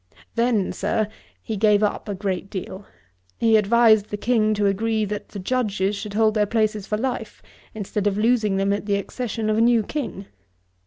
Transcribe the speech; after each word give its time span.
Then, 0.33 0.73
Sir, 0.73 1.09
he 1.43 1.55
gave 1.55 1.83
up 1.83 2.09
a 2.09 2.15
great 2.15 2.49
deal. 2.49 2.87
He 3.37 3.55
advised 3.55 4.09
the 4.09 4.17
King 4.17 4.55
to 4.55 4.65
agree 4.65 5.05
that 5.05 5.29
the 5.29 5.37
Judges 5.37 5.95
should 5.95 6.15
hold 6.15 6.33
their 6.33 6.47
places 6.47 6.87
for 6.87 6.97
life, 6.97 7.43
instead 7.75 8.07
of 8.07 8.17
losing 8.17 8.57
them 8.57 8.73
at 8.73 8.87
the 8.87 8.95
accession 8.95 9.47
of 9.47 9.59
a 9.59 9.61
new 9.61 9.83
King. 9.83 10.25